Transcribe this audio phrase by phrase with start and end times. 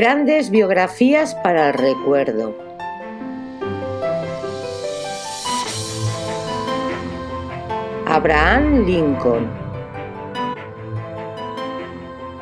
[0.00, 2.54] Grandes biografías para el recuerdo.
[8.06, 9.50] Abraham Lincoln.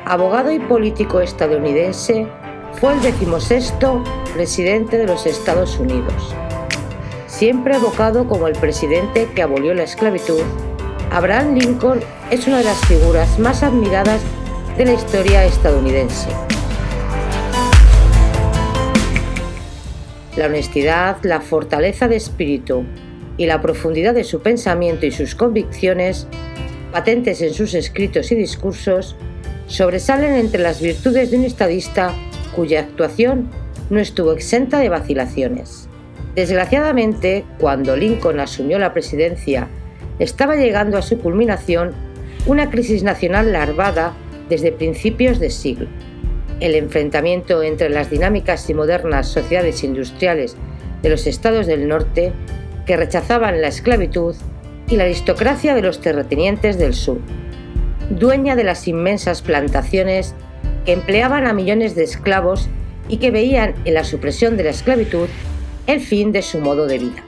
[0.05, 2.27] Abogado y político estadounidense,
[2.79, 6.33] fue el decimosexto presidente de los Estados Unidos.
[7.27, 10.43] Siempre evocado como el presidente que abolió la esclavitud,
[11.11, 11.99] Abraham Lincoln
[12.31, 14.21] es una de las figuras más admiradas
[14.77, 16.48] de la historia estadounidense.
[20.35, 22.85] La honestidad, la fortaleza de espíritu
[23.37, 26.27] y la profundidad de su pensamiento y sus convicciones,
[26.91, 29.15] patentes en sus escritos y discursos,
[29.67, 32.13] sobresalen entre las virtudes de un estadista
[32.55, 33.49] cuya actuación
[33.89, 35.87] no estuvo exenta de vacilaciones.
[36.35, 39.67] Desgraciadamente, cuando Lincoln asumió la presidencia,
[40.19, 41.93] estaba llegando a su culminación
[42.45, 44.13] una crisis nacional larvada
[44.49, 45.87] desde principios de siglo.
[46.59, 50.57] El enfrentamiento entre las dinámicas y modernas sociedades industriales
[51.01, 52.33] de los estados del norte
[52.85, 54.35] que rechazaban la esclavitud
[54.89, 57.19] y la aristocracia de los terratenientes del sur,
[58.09, 60.33] dueña de las inmensas plantaciones
[60.85, 62.67] que empleaban a millones de esclavos
[63.07, 65.27] y que veían en la supresión de la esclavitud
[65.87, 67.23] el fin de su modo de vida.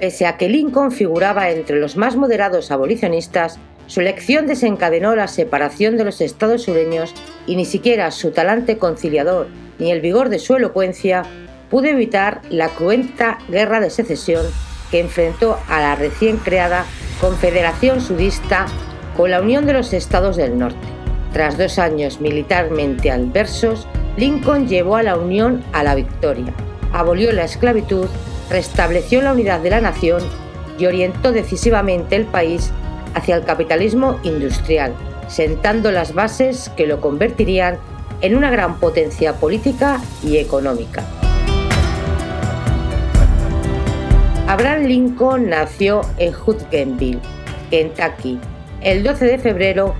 [0.00, 5.96] Pese a que Lincoln figuraba entre los más moderados abolicionistas, su elección desencadenó la separación
[5.96, 7.14] de los estados sureños
[7.46, 11.22] y ni siquiera su talante conciliador ni el vigor de su elocuencia
[11.70, 14.46] pudo evitar la cruenta guerra de secesión
[14.90, 16.84] que enfrentó a la recién creada
[17.20, 18.66] Confederación Sudista
[19.16, 20.86] con la Unión de los Estados del Norte.
[21.32, 26.52] Tras dos años militarmente adversos, Lincoln llevó a la Unión a la victoria,
[26.92, 28.08] abolió la esclavitud
[28.50, 30.22] restableció la unidad de la nación
[30.78, 32.70] y orientó decisivamente el país
[33.14, 34.92] hacia el capitalismo industrial,
[35.28, 37.78] sentando las bases que lo convertirían
[38.20, 41.04] en una gran potencia política y económica.
[44.46, 47.20] Abraham Lincoln nació en Hutgenville,
[47.70, 48.38] Kentucky,
[48.82, 49.94] el 12 de febrero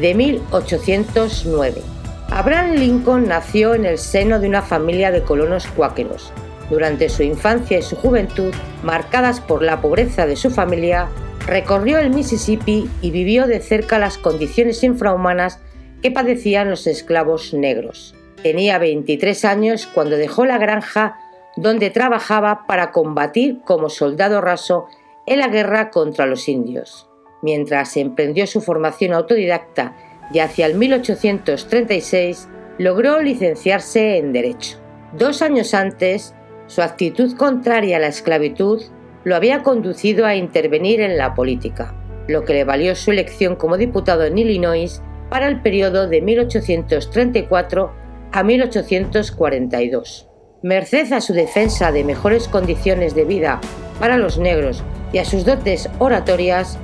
[0.00, 1.82] de 1809.
[2.30, 6.32] Abraham Lincoln nació en el seno de una familia de colonos cuáqueros,
[6.70, 8.52] durante su infancia y su juventud,
[8.82, 11.08] marcadas por la pobreza de su familia,
[11.48, 15.60] recorrió el Mississippi y vivió de cerca las condiciones infrahumanas
[16.02, 18.14] que padecían los esclavos negros.
[18.42, 21.18] Tenía 23 años cuando dejó la granja
[21.56, 24.86] donde trabajaba para combatir como soldado raso
[25.26, 27.08] en la guerra contra los indios.
[27.40, 29.96] Mientras emprendió su formación autodidacta
[30.32, 34.78] y hacia el 1836 logró licenciarse en Derecho.
[35.14, 36.34] Dos años antes
[36.66, 38.82] su actitud contraria a la esclavitud
[39.24, 41.94] lo había conducido a intervenir en la política,
[42.26, 47.92] lo que le valió su elección como diputado en Illinois para el periodo de 1834
[48.32, 50.28] a 1842.
[50.62, 53.60] Merced a su defensa de mejores condiciones de vida
[53.98, 56.78] para los negros y a sus dotes oratorias,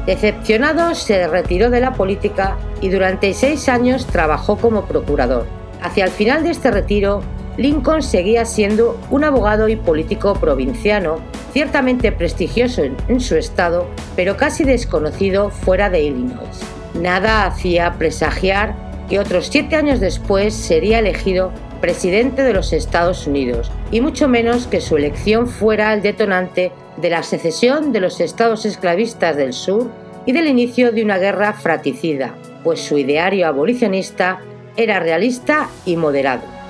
[0.07, 5.47] Decepcionado, se retiró de la política y durante seis años trabajó como procurador.
[5.81, 7.23] Hacia el final de este retiro,
[7.57, 11.19] Lincoln seguía siendo un abogado y político provinciano
[11.53, 16.61] ciertamente prestigioso en, su estado, pero casi desconocido fuera de Illinois.
[16.95, 18.75] Nada hacía presagiar
[19.09, 21.53] que otros siete años después sería elegido
[21.83, 27.11] presidente de los Estados Unidos, y mucho menos que su elección fuera el detonante de
[27.11, 29.91] la secesión de los estados esclavistas del sur
[30.25, 34.41] y del inicio de una guerra fratricida, pues su ideario abolicionista
[34.77, 36.62] era realista y moderado.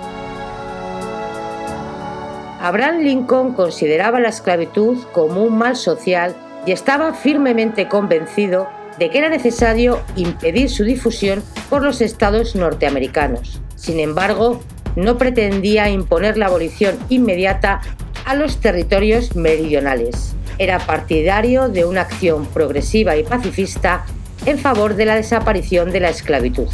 [2.63, 8.69] Abraham Lincoln consideraba la esclavitud como un mal social y estaba firmemente convencido
[9.01, 13.61] de que era necesario impedir su difusión por los estados norteamericanos.
[13.75, 14.61] Sin embargo,
[14.95, 17.81] no pretendía imponer la abolición inmediata
[18.25, 20.37] a los territorios meridionales.
[20.59, 24.05] Era partidario de una acción progresiva y pacifista
[24.47, 26.69] en favor de la desaparición de la esclavitud.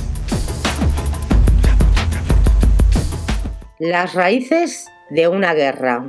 [3.79, 6.07] Las raíces de una guerra.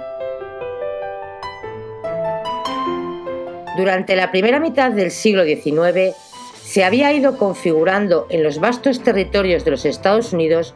[3.77, 6.15] Durante la primera mitad del siglo XIX
[6.61, 10.75] se había ido configurando en los vastos territorios de los Estados Unidos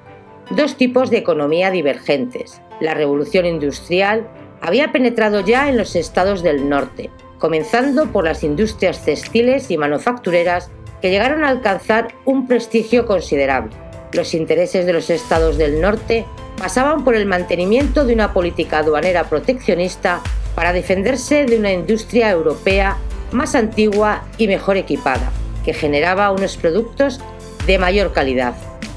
[0.52, 2.62] dos tipos de economía divergentes.
[2.80, 4.28] La revolución industrial
[4.62, 7.10] había penetrado ya en los estados del norte,
[7.40, 10.72] comenzando por las industrias textiles y manufactureras
[11.02, 13.76] que llegaron a alcanzar un prestigio considerable.
[14.14, 16.26] Los intereses de los estados del norte
[16.64, 20.22] pasaban por el mantenimiento de una política aduanera proteccionista
[20.56, 22.96] para defenderse de una industria europea
[23.34, 25.30] más antigua y mejor equipada,
[25.66, 27.20] que generaba unos productos
[27.68, 28.54] de mayor calidad.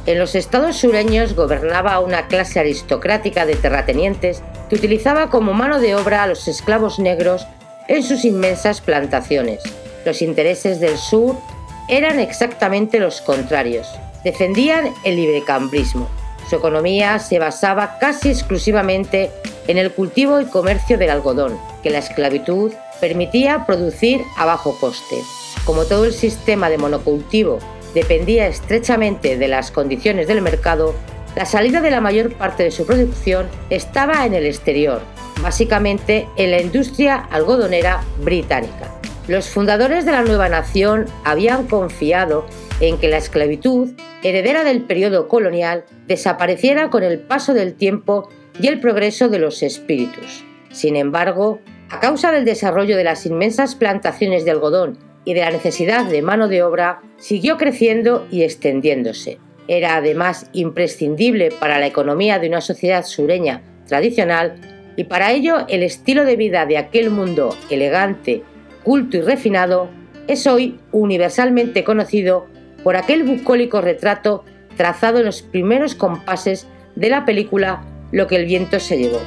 [0.07, 5.97] En los estados sureños gobernaba una clase aristocrática de terratenientes que utilizaba como mano de
[5.97, 7.49] obra a los esclavos negros
[7.89, 9.61] en sus inmensas plantaciones.
[10.05, 11.35] Los intereses del sur
[11.89, 13.89] eran exactamente los contrarios.
[14.23, 16.09] Defendían el librecambrismo.
[16.49, 19.31] Su economía se basaba casi exclusivamente
[19.67, 25.17] en el cultivo y comercio del algodón, que la esclavitud permitía producir a bajo coste.
[25.65, 27.59] Como todo el sistema de monocultivo
[27.95, 30.95] dependía estrechamente de las condiciones del mercado,
[31.35, 35.03] la salida de la mayor parte de su producción estaba en el exterior,
[35.43, 38.91] básicamente en la industria algodonera británica.
[39.29, 42.47] Los fundadores de la nueva nación habían confiado
[42.81, 43.93] en que la esclavitud,
[44.23, 48.29] heredera del periodo colonial, desapareciera con el paso del tiempo
[48.61, 50.45] y el progreso de los espíritus.
[50.71, 55.51] Sin embargo, a causa del desarrollo de las inmensas plantaciones de algodón y de la
[55.51, 59.39] necesidad de mano de obra, siguió creciendo y extendiéndose.
[59.69, 64.55] Era además imprescindible para la economía de una sociedad sureña tradicional
[64.97, 68.43] y para ello el estilo de vida de aquel mundo elegante,
[68.85, 69.89] culto y refinado
[70.29, 72.47] es hoy universalmente conocido
[72.87, 74.45] por aquel bucólico retrato
[74.77, 79.19] trazado en los primeros compases de la película Lo que el viento se llevó.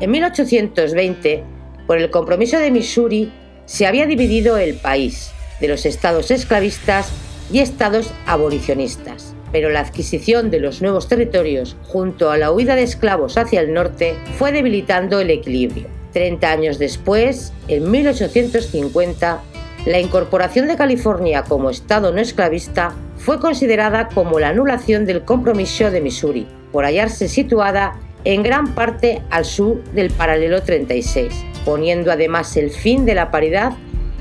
[0.00, 1.44] En 1820,
[1.86, 3.30] por el compromiso de Missouri,
[3.64, 5.30] se había dividido el país
[5.60, 7.12] de los estados esclavistas
[7.52, 9.36] y estados abolicionistas.
[9.52, 13.72] Pero la adquisición de los nuevos territorios junto a la huida de esclavos hacia el
[13.72, 15.86] norte fue debilitando el equilibrio.
[16.12, 19.42] Treinta años después, en 1850,
[19.86, 25.90] la incorporación de California como estado no esclavista fue considerada como la anulación del compromiso
[25.90, 27.94] de Missouri, por hallarse situada
[28.24, 33.72] en gran parte al sur del paralelo 36 poniendo además el fin de la paridad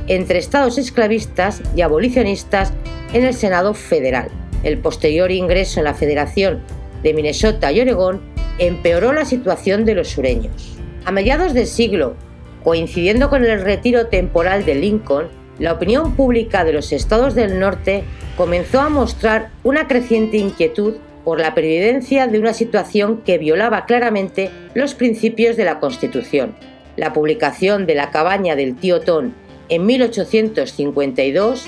[0.07, 2.73] entre estados esclavistas y abolicionistas
[3.13, 4.29] en el Senado federal.
[4.63, 6.61] El posterior ingreso en la Federación
[7.03, 8.21] de Minnesota y Oregón
[8.57, 10.77] empeoró la situación de los sureños.
[11.05, 12.15] A mediados del siglo,
[12.63, 15.27] coincidiendo con el retiro temporal de Lincoln,
[15.59, 18.03] la opinión pública de los estados del norte
[18.37, 24.49] comenzó a mostrar una creciente inquietud por la pervivencia de una situación que violaba claramente
[24.73, 26.55] los principios de la Constitución
[26.95, 29.33] la publicación de La cabaña del tío Ton
[29.69, 31.65] en 1852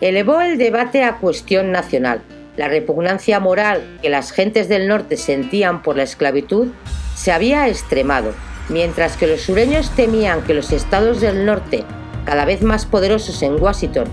[0.00, 2.22] elevó el debate a cuestión nacional.
[2.56, 6.68] La repugnancia moral que las gentes del norte sentían por la esclavitud
[7.14, 8.32] se había extremado,
[8.68, 11.84] mientras que los sureños temían que los estados del norte,
[12.28, 14.04] cada vez más poderosos en Washington,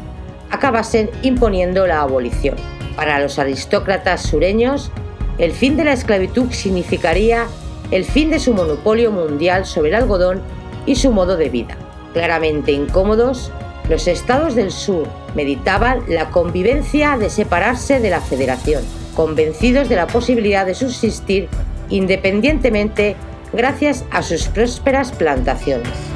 [0.50, 2.56] acabasen imponiendo la abolición.
[2.96, 4.90] Para los aristócratas sureños,
[5.38, 7.46] el fin de la esclavitud significaría
[7.92, 10.42] el fin de su monopolio mundial sobre el algodón
[10.86, 11.76] y su modo de vida.
[12.14, 13.52] Claramente incómodos,
[13.90, 18.82] los estados del sur meditaban la convivencia de separarse de la federación,
[19.14, 21.50] convencidos de la posibilidad de subsistir
[21.90, 23.18] independientemente
[23.52, 26.15] gracias a sus prósperas plantaciones.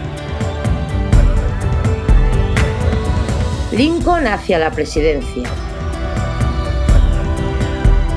[3.79, 5.43] Lincoln hacia la presidencia.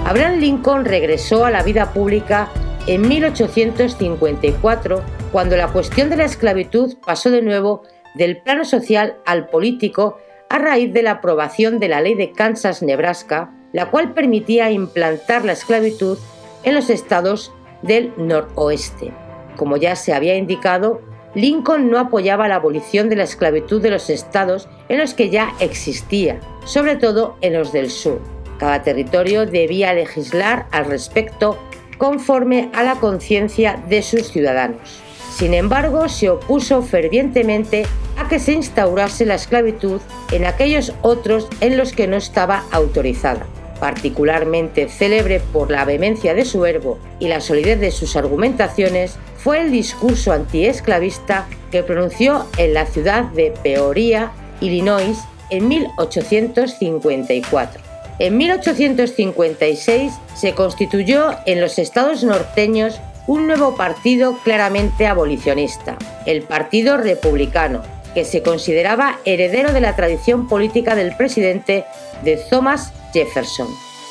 [0.04, 2.48] Abraham Lincoln regresó a la vida pública
[2.88, 7.84] en 1854, cuando la cuestión de la esclavitud pasó de nuevo
[8.16, 10.18] del plano social al político
[10.50, 15.52] a raíz de la aprobación de la ley de Kansas-Nebraska, la cual permitía implantar la
[15.52, 16.18] esclavitud
[16.64, 17.52] en los estados
[17.82, 19.12] del noroeste.
[19.56, 21.02] Como ya se había indicado,
[21.34, 25.54] Lincoln no apoyaba la abolición de la esclavitud de los estados en los que ya
[25.60, 28.20] existía, sobre todo en los del sur.
[28.58, 31.58] Cada territorio debía legislar al respecto
[31.98, 35.00] conforme a la conciencia de sus ciudadanos.
[35.34, 37.86] Sin embargo, se opuso fervientemente
[38.18, 43.46] a que se instaurase la esclavitud en aquellos otros en los que no estaba autorizada.
[43.82, 49.60] Particularmente célebre por la vehemencia de su verbo y la solidez de sus argumentaciones, fue
[49.60, 55.18] el discurso antiesclavista que pronunció en la ciudad de Peoria, Illinois,
[55.50, 57.82] en 1854.
[58.20, 66.98] En 1856 se constituyó en los estados norteños un nuevo partido claramente abolicionista, el Partido
[66.98, 67.82] Republicano,
[68.14, 71.84] que se consideraba heredero de la tradición política del presidente
[72.24, 73.68] de Thomas Jefferson.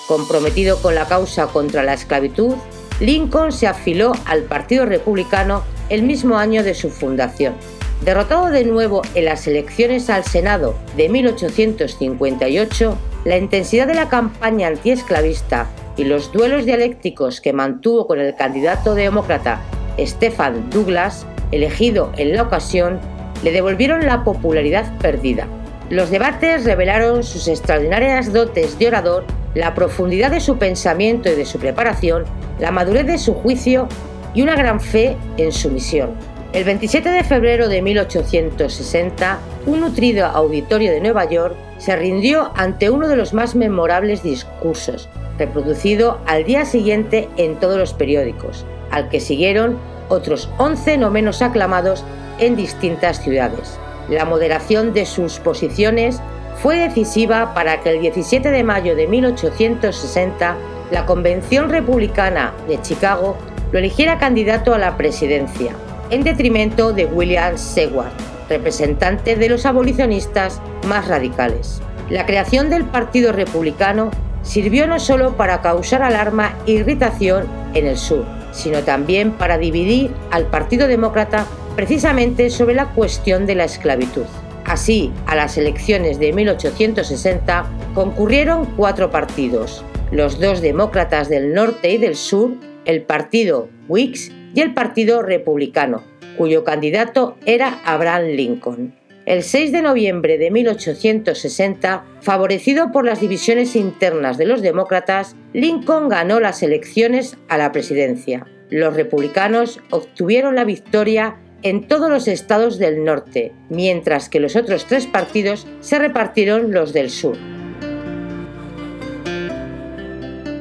[0.08, 2.56] Comprometido con la causa contra la esclavitud,
[3.00, 7.56] Lincoln se afiló al Partido Republicano el mismo año de su fundación.
[8.04, 14.68] Derrotado de nuevo en las elecciones al Senado de 1858, la intensidad de la campaña
[14.68, 15.68] antiesclavista
[15.98, 19.62] y los duelos dialécticos que mantuvo con el candidato demócrata
[20.00, 23.00] Stephen Douglas, elegido en la ocasión,
[23.44, 25.48] le devolvieron la popularidad perdida.
[25.90, 31.46] Los debates revelaron sus extraordinarias dotes de orador, la profundidad de su pensamiento y de
[31.46, 32.24] su preparación,
[32.60, 33.88] la madurez de su juicio
[34.34, 36.12] y una gran fe en su misión.
[36.54, 42.90] El 27 de febrero de 1860, un nutrido auditorio de Nueva York se rindió ante
[42.90, 49.10] uno de los más memorables discursos, reproducido al día siguiente en todos los periódicos, al
[49.10, 49.78] que siguieron
[50.10, 52.04] otros 11 no menos aclamados
[52.42, 53.80] en distintas ciudades.
[54.10, 56.20] La moderación de sus posiciones
[56.62, 60.58] fue decisiva para que el 17 de mayo de 1860
[60.92, 63.38] la Convención Republicana de Chicago
[63.72, 65.74] lo eligiera candidato a la presidencia,
[66.10, 68.12] en detrimento de William Seward,
[68.50, 71.82] representante de los abolicionistas más radicales.
[72.10, 77.98] La creación del Partido Republicano sirvió no solo para causar alarma e irritación en el
[77.98, 81.46] sur, sino también para dividir al Partido Demócrata
[81.76, 84.26] precisamente sobre la cuestión de la esclavitud.
[84.66, 91.98] Así, a las elecciones de 1860 concurrieron cuatro partidos, los dos demócratas del norte y
[91.98, 92.52] del sur,
[92.86, 96.04] el partido Whigs y el partido republicano,
[96.38, 98.96] cuyo candidato era Abraham Lincoln.
[99.26, 106.10] El 6 de noviembre de 1860, favorecido por las divisiones internas de los demócratas, Lincoln
[106.10, 108.48] ganó las elecciones a la presidencia.
[108.72, 114.86] Los republicanos obtuvieron la victoria en todos los estados del norte, mientras que los otros
[114.86, 117.38] tres partidos se repartieron los del sur.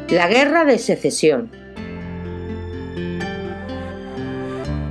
[0.09, 1.50] La Guerra de Secesión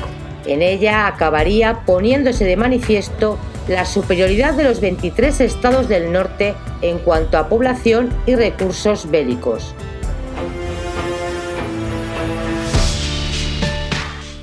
[0.46, 7.00] En ella acabaría poniéndose de manifiesto la superioridad de los 23 estados del norte en
[7.00, 9.74] cuanto a población y recursos bélicos.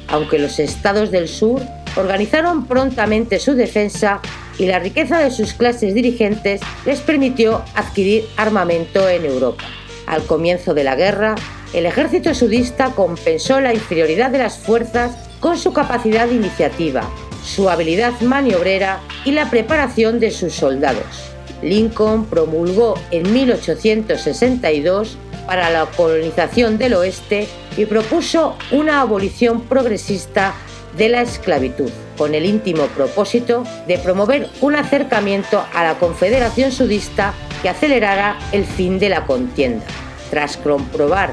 [0.09, 1.63] Aunque los estados del sur
[1.97, 4.21] organizaron prontamente su defensa
[4.59, 9.65] y la riqueza de sus clases dirigentes les permitió adquirir armamento en Europa.
[10.07, 11.37] Al comienzo de la guerra,
[11.73, 17.09] el ejército sudista compensó la inferioridad de las fuerzas con su capacidad de iniciativa
[17.45, 21.31] su habilidad maniobrera y la preparación de sus soldados.
[21.63, 30.55] Lincoln promulgó en 1862 para la colonización del oeste y propuso una abolición progresista
[30.97, 37.33] de la esclavitud, con el íntimo propósito de promover un acercamiento a la Confederación Sudista
[37.63, 39.85] que acelerara el fin de la contienda.
[40.31, 41.33] Tras comprobar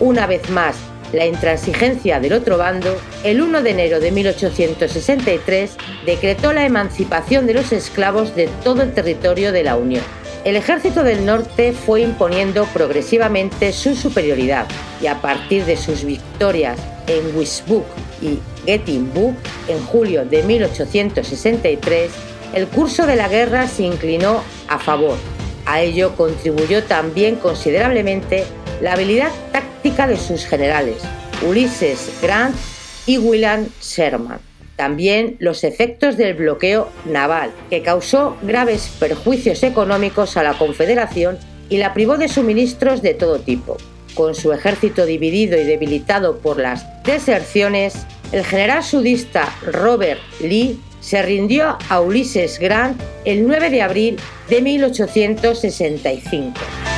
[0.00, 0.76] una vez más
[1.12, 7.54] la intransigencia del otro bando, el 1 de enero de 1863 decretó la emancipación de
[7.54, 10.04] los esclavos de todo el territorio de la Unión.
[10.44, 14.66] El ejército del norte fue imponiendo progresivamente su superioridad
[15.02, 17.84] y a partir de sus victorias en Wisbuk
[18.22, 19.36] y Gettysburg
[19.68, 22.10] en julio de 1863,
[22.54, 25.16] el curso de la guerra se inclinó a favor.
[25.66, 28.46] A ello contribuyó también considerablemente
[28.80, 30.96] la habilidad táctica de sus generales,
[31.46, 32.54] Ulysses Grant
[33.06, 34.40] y William Sherman.
[34.76, 41.78] También los efectos del bloqueo naval, que causó graves perjuicios económicos a la Confederación y
[41.78, 43.76] la privó de suministros de todo tipo.
[44.14, 51.22] Con su ejército dividido y debilitado por las deserciones, el general sudista Robert Lee se
[51.22, 54.16] rindió a Ulysses Grant el 9 de abril
[54.48, 56.97] de 1865.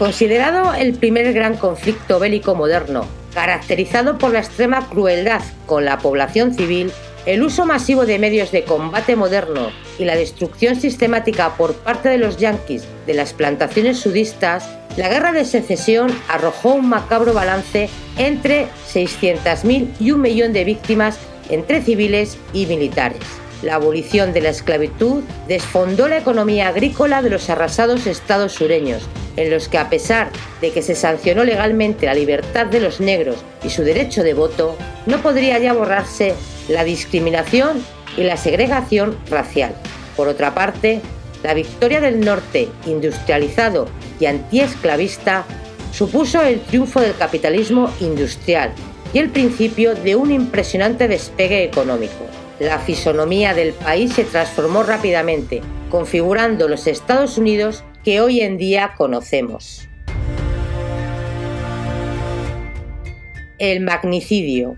[0.00, 3.04] Considerado el primer gran conflicto bélico moderno,
[3.34, 6.90] caracterizado por la extrema crueldad con la población civil,
[7.26, 12.16] el uso masivo de medios de combate moderno y la destrucción sistemática por parte de
[12.16, 18.68] los yanquis de las plantaciones sudistas, la guerra de secesión arrojó un macabro balance entre
[18.90, 21.18] 600.000 y un millón de víctimas
[21.50, 23.20] entre civiles y militares.
[23.62, 29.50] La abolición de la esclavitud desfondó la economía agrícola de los arrasados estados sureños, en
[29.50, 33.70] los que a pesar de que se sancionó legalmente la libertad de los negros y
[33.70, 36.34] su derecho de voto, no podría ya borrarse
[36.68, 37.84] la discriminación
[38.16, 39.74] y la segregación racial.
[40.16, 41.00] Por otra parte,
[41.42, 43.88] la victoria del norte industrializado
[44.18, 45.44] y antiesclavista
[45.92, 48.72] supuso el triunfo del capitalismo industrial
[49.12, 52.26] y el principio de un impresionante despegue económico
[52.60, 58.94] la fisonomía del país se transformó rápidamente, configurando los Estados Unidos que hoy en día
[58.96, 59.88] conocemos.
[63.58, 64.76] El magnicidio.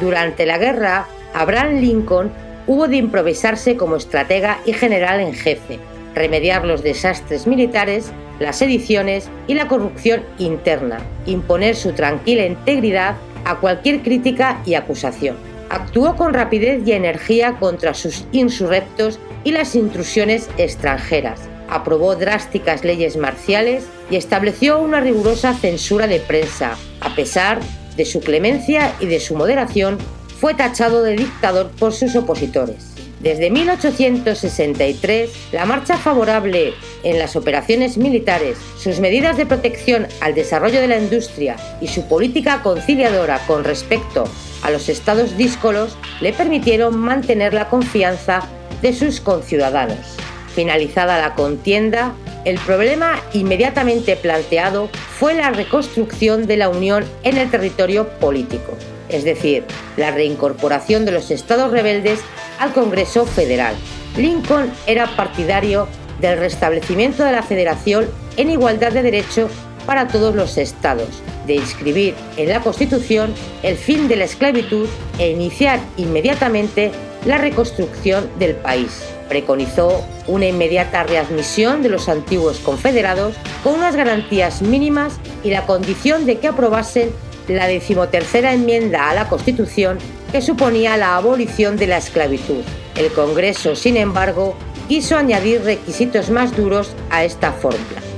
[0.00, 2.30] Durante la guerra, Abraham Lincoln
[2.66, 5.80] hubo de improvisarse como estratega y general en jefe,
[6.14, 13.56] remediar los desastres militares, las sediciones y la corrupción interna, imponer su tranquila integridad a
[13.56, 15.49] cualquier crítica y acusación.
[15.70, 21.42] Actuó con rapidez y energía contra sus insurrectos y las intrusiones extranjeras.
[21.68, 26.76] Aprobó drásticas leyes marciales y estableció una rigurosa censura de prensa.
[27.00, 27.60] A pesar
[27.96, 29.96] de su clemencia y de su moderación,
[30.40, 32.88] fue tachado de dictador por sus opositores.
[33.20, 40.80] Desde 1863, la marcha favorable en las operaciones militares, sus medidas de protección al desarrollo
[40.80, 44.24] de la industria y su política conciliadora con respecto
[44.62, 48.42] a los estados díscolos le permitieron mantener la confianza
[48.82, 50.16] de sus conciudadanos.
[50.54, 52.12] Finalizada la contienda,
[52.44, 58.76] el problema inmediatamente planteado fue la reconstrucción de la Unión en el territorio político,
[59.08, 59.64] es decir,
[59.96, 62.20] la reincorporación de los estados rebeldes
[62.58, 63.74] al Congreso Federal.
[64.16, 65.86] Lincoln era partidario
[66.20, 69.48] del restablecimiento de la federación en igualdad de derecho
[69.86, 71.08] para todos los estados,
[71.46, 74.88] de inscribir en la Constitución el fin de la esclavitud
[75.18, 76.92] e iniciar inmediatamente
[77.26, 79.02] la reconstrucción del país.
[79.28, 85.14] Preconizó una inmediata readmisión de los antiguos confederados con unas garantías mínimas
[85.44, 87.10] y la condición de que aprobasen
[87.48, 89.98] la decimotercera enmienda a la Constitución
[90.32, 92.62] que suponía la abolición de la esclavitud.
[92.96, 94.56] El Congreso, sin embargo,
[94.88, 98.09] quiso añadir requisitos más duros a esta fórmula.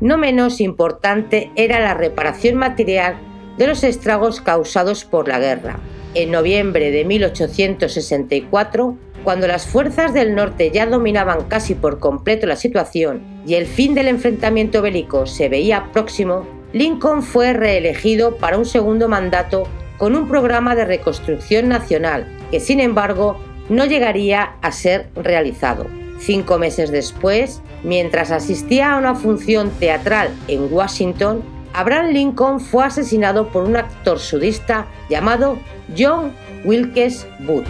[0.00, 3.16] No menos importante era la reparación material
[3.56, 5.80] de los estragos causados por la guerra.
[6.14, 12.56] En noviembre de 1864, cuando las fuerzas del norte ya dominaban casi por completo la
[12.56, 18.66] situación y el fin del enfrentamiento bélico se veía próximo, Lincoln fue reelegido para un
[18.66, 19.64] segundo mandato
[19.96, 23.36] con un programa de reconstrucción nacional que, sin embargo,
[23.68, 25.86] no llegaría a ser realizado.
[26.18, 33.48] Cinco meses después, mientras asistía a una función teatral en Washington, Abraham Lincoln fue asesinado
[33.48, 35.58] por un actor sudista llamado
[35.96, 36.32] John
[36.64, 37.68] Wilkes Booth.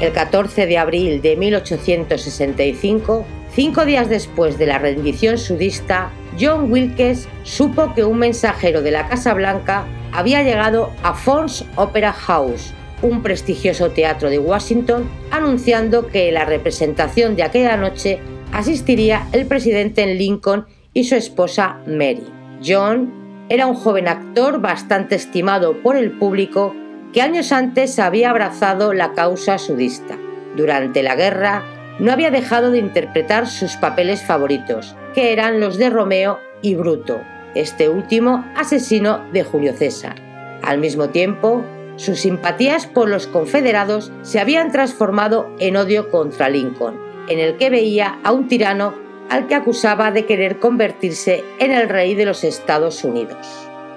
[0.00, 7.28] El 14 de abril de 1865, Cinco días después de la rendición sudista, John Wilkes
[7.42, 13.22] supo que un mensajero de la Casa Blanca había llegado a Fons Opera House, un
[13.22, 18.18] prestigioso teatro de Washington, anunciando que la representación de aquella noche
[18.52, 22.26] asistiría el presidente Lincoln y su esposa Mary.
[22.64, 26.74] John era un joven actor bastante estimado por el público
[27.12, 30.18] que años antes había abrazado la causa sudista.
[30.56, 31.64] Durante la guerra
[31.98, 37.20] no había dejado de interpretar sus papeles favoritos, que eran los de Romeo y Bruto,
[37.54, 40.14] este último asesino de Julio César.
[40.62, 41.64] Al mismo tiempo,
[42.00, 47.68] sus simpatías por los confederados se habían transformado en odio contra Lincoln, en el que
[47.68, 48.94] veía a un tirano
[49.28, 53.46] al que acusaba de querer convertirse en el rey de los Estados Unidos.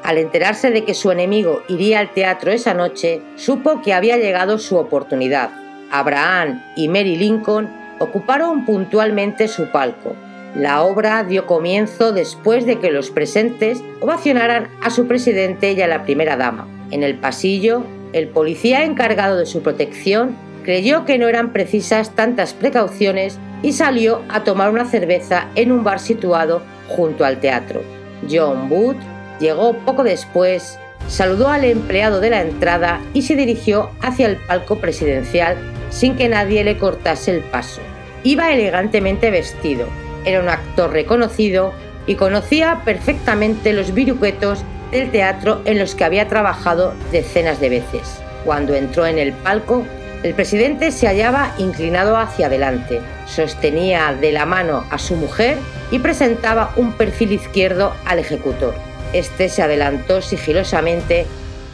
[0.04, 4.60] Al enterarse de que su enemigo iría al teatro esa noche, supo que había llegado
[4.60, 5.52] su oportunidad.
[5.90, 10.14] Abraham y Mary Lincoln ocuparon puntualmente su palco.
[10.56, 15.88] La obra dio comienzo después de que los presentes ovacionaran a su presidente y a
[15.88, 16.68] la primera dama.
[16.92, 22.54] En el pasillo, el policía encargado de su protección creyó que no eran precisas tantas
[22.54, 27.82] precauciones y salió a tomar una cerveza en un bar situado junto al teatro.
[28.30, 28.98] John Wood
[29.40, 34.78] llegó poco después, saludó al empleado de la entrada y se dirigió hacia el palco
[34.78, 35.58] presidencial
[35.90, 37.82] sin que nadie le cortase el paso.
[38.24, 39.88] Iba elegantemente vestido,
[40.26, 41.74] era un actor reconocido
[42.06, 48.22] y conocía perfectamente los viruquetos del teatro en los que había trabajado decenas de veces.
[48.46, 49.84] Cuando entró en el palco,
[50.24, 55.58] el presidente se hallaba inclinado hacia adelante, sostenía de la mano a su mujer
[55.92, 58.74] y presentaba un perfil izquierdo al ejecutor.
[59.12, 61.26] Este se adelantó sigilosamente,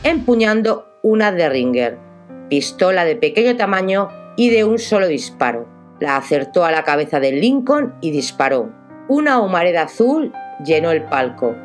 [0.04, 1.98] empuñando una Derringer,
[2.50, 5.79] pistola de pequeño tamaño y de un solo disparo.
[6.00, 8.72] La acertó a la cabeza de Lincoln y disparó.
[9.08, 10.34] Una humareda azul
[10.64, 11.56] llenó el palco.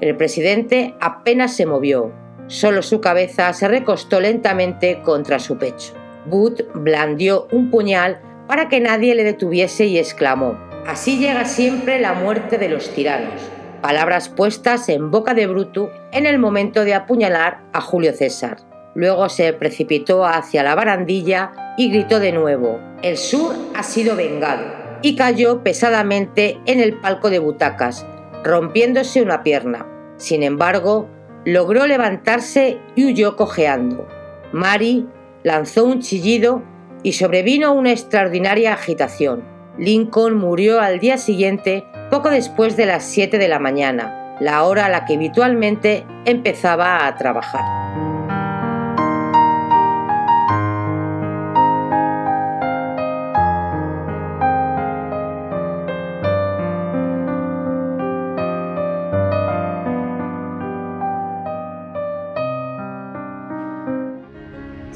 [0.00, 2.12] El presidente apenas se movió,
[2.46, 5.94] solo su cabeza se recostó lentamente contra su pecho.
[6.26, 12.12] Booth blandió un puñal para que nadie le detuviese y exclamó, Así llega siempre la
[12.12, 13.40] muerte de los tiranos.
[13.80, 18.58] Palabras puestas en boca de Bruto en el momento de apuñalar a Julio César.
[18.94, 24.64] Luego se precipitó hacia la barandilla y gritó de nuevo, El sur ha sido vengado,
[25.02, 28.06] y cayó pesadamente en el palco de butacas,
[28.44, 29.86] rompiéndose una pierna.
[30.16, 31.08] Sin embargo,
[31.44, 34.06] logró levantarse y huyó cojeando.
[34.52, 35.06] Mary
[35.42, 36.62] lanzó un chillido
[37.02, 39.44] y sobrevino una extraordinaria agitación.
[39.76, 44.86] Lincoln murió al día siguiente, poco después de las 7 de la mañana, la hora
[44.86, 48.13] a la que habitualmente empezaba a trabajar.